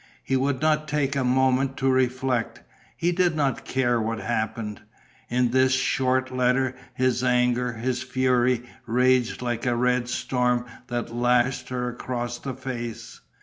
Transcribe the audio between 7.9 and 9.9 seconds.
fury, raged like a